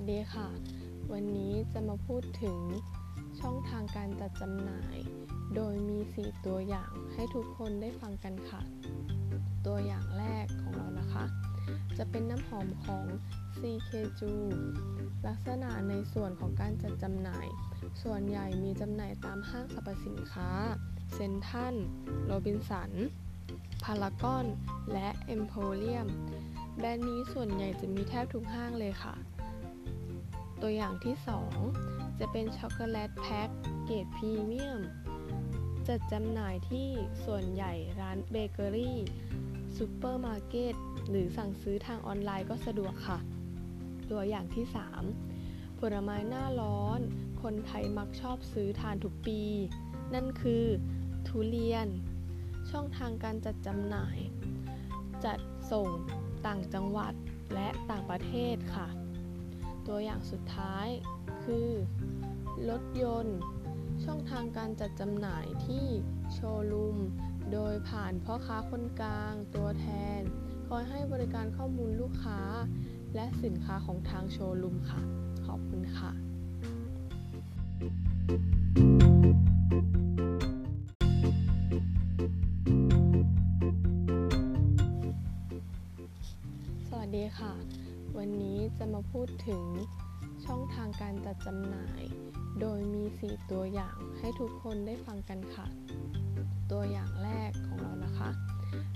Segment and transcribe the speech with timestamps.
[0.00, 0.48] สดีค่ะ
[1.12, 2.58] วันนี้จะมาพูดถึง
[3.40, 4.96] ช่องทางการจัดจำหน่าย
[5.54, 8.60] โดยมี 4 ตัวอย่างให้ทุกคนได้ฟังกันค่ะ
[9.66, 11.24] ตัวอย่างแรกของเรานะคะ
[11.98, 13.04] จะเป็นน้ำหอมของ
[13.58, 14.22] CKJ
[15.26, 17.46] ลักษณะในส่วนของการจัดจำหน่าย
[18.02, 20.50] ส่วนใหญ่มีจำหน่ายตามห้างสรรพสินค้า
[21.14, 21.74] เซนทัน
[22.24, 22.92] โรบินสัน
[23.84, 24.46] พารากอน
[24.92, 26.08] และเอ็มโพเรียม
[26.76, 29.14] แบรนด์นี้ส่วนใหญ่จะมีแทบทุกห้างเลยค่ะ
[30.62, 31.16] ตัวอย่างที่
[31.66, 33.48] 2 จะเป็นช็อกโกแลตแพ็ค
[33.84, 34.80] เกรดพรีเมียม
[35.88, 36.88] จัดจำหน่ายที่
[37.24, 38.98] ส่วนใหญ่ร้านเบเกอรี่
[39.76, 40.74] ซูเปอร์มาร์เก็ต
[41.08, 43.18] หรือสั่งซื้อทางออนไลน์ก็สะดวกค่ะ
[44.10, 44.64] ตัวอย่างที่
[45.22, 47.00] 3 ผลไม้หน้าร้อน
[47.42, 49.42] คนไทยมักชอบซื้อทานทุกปี
[50.14, 50.64] นั่นคือ
[51.28, 51.86] ทุเรียน
[52.70, 54.18] ช่องทางการจัดจำหน่าย
[55.24, 55.38] จัด
[55.72, 55.88] ส่ง
[56.46, 57.12] ต่างจังหวัด
[57.54, 58.88] และต่างประเทศค่ะ
[59.94, 60.88] ตัวอย่างสุดท้าย
[61.44, 61.68] คือ
[62.70, 63.38] รถยนต์
[64.04, 65.86] ช่องทางการจัดจำหน่ายที่
[66.32, 66.98] โชว์รูม
[67.52, 69.86] โดยผ่านพ่อค้าคนกลาง ตัวแท
[70.18, 70.20] น
[70.68, 72.40] คอยให้บริการข้อมูลลูกค้า
[73.14, 75.00] และสินค้าของทางโชว์รูมค่ะ
[75.46, 76.10] ขอบคุณค่ะ
[86.88, 89.64] สวัสดีค่ะ วันนี้จะมาพูดถึง
[90.44, 92.02] ช่องทางการจัดจำหน่าย
[92.60, 95.66] โดยมี 4 ตัวอย่างให้ทุกคนได้ฟังกันค่ะ
[96.72, 98.30] ตัวอย่างแรกของเรานะคะ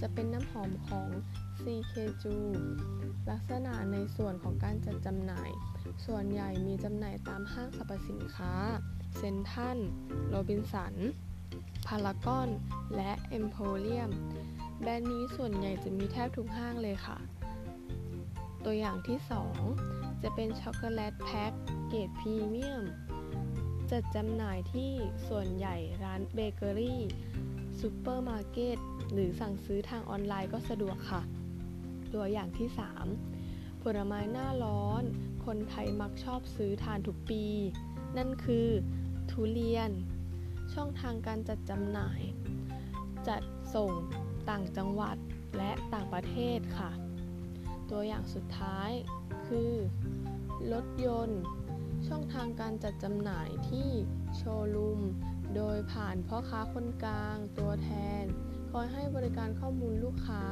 [0.00, 1.08] จะเป็นน้ำหอมของ
[1.62, 2.36] CKJU
[3.30, 5.50] ลักษณะในส่วนของการจัดจำหน่าย
[6.06, 8.54] ส่วนใหญ่มีจำหน่ายตามห้างสรรพสินค้า
[9.16, 9.78] เซนทัน
[10.28, 10.94] โรบินสัน
[11.86, 12.48] พารากอน
[12.96, 14.10] และเอ็มโพเรียม
[14.78, 17.18] แบรนด์นี้ส่วนใหญ่จะมีแทบทุกห้างเลยค่ะ
[18.64, 19.18] ตัวอย่างที่
[19.70, 21.52] 2 จะเป็นช็อกโกแลตแพ็ค
[21.88, 22.84] เกรดพรีเมียม
[23.90, 24.92] จัดจำหน่ายที่
[25.28, 27.02] ส่วนใหญ่ร้านเบเกอรี่
[27.80, 28.78] ซูเปอร์มาร์เก็ต
[29.12, 31.22] หรือสั่งซื้อทางออนไลน์ก็สะดวกค่ะ
[32.14, 32.68] ตัวอย่างที่
[33.26, 35.02] 3 ผลไม้หน้าร้อน
[35.44, 37.44] คนไทยมักชอบซื้อทานทุกปี
[38.16, 38.68] นั่นคือ
[39.30, 39.90] ทุเรียน
[40.74, 42.20] ช่องทางการจัดจำหน่าย
[43.28, 43.42] จัด
[43.74, 43.92] ส่ง
[44.48, 45.16] ต่างจังหวัด
[45.56, 46.90] และต่างประเทศค่ะ
[47.90, 48.90] ตัวอย่างสุดท้าย
[49.46, 49.72] คือ
[50.72, 51.42] รถยนต์
[52.06, 53.88] ช่องทางการจัดจำหน่ายที่
[54.36, 55.00] โชว์รูม
[55.56, 57.90] โดยผ่านพ่อค้าคนกลาง ตัวแท
[58.22, 58.24] น
[58.70, 60.42] คอยให้บริการข้อมูลลูกค้า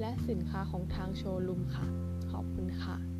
[0.00, 1.86] และสินค้าของทางโชว์รูมค่ะ
[2.30, 3.11] ขอบคุณค่ะ